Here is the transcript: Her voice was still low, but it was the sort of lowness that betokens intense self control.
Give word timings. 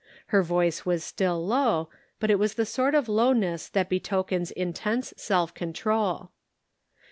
Her 0.33 0.41
voice 0.41 0.83
was 0.83 1.03
still 1.03 1.45
low, 1.45 1.87
but 2.19 2.31
it 2.31 2.39
was 2.39 2.55
the 2.55 2.65
sort 2.65 2.95
of 2.95 3.07
lowness 3.07 3.69
that 3.69 3.87
betokens 3.87 4.49
intense 4.49 5.13
self 5.15 5.53
control. 5.53 6.31